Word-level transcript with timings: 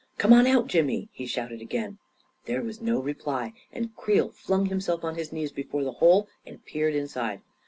"Come 0.17 0.33
on 0.33 0.47
out, 0.47 0.65
Jimmy!" 0.65 1.09
he 1.13 1.27
shouted 1.27 1.61
again. 1.61 1.99
There 2.45 2.63
was 2.63 2.81
no 2.81 2.99
reply, 2.99 3.53
and 3.71 3.95
Creel 3.95 4.31
flung 4.31 4.65
himself 4.65 5.03
on 5.03 5.13
his 5.13 5.31
knees 5.31 5.51
before 5.51 5.83
the 5.83 5.91
hole 6.01 6.27
and 6.43 6.65
peered 6.65 6.95
inside. 6.95 7.41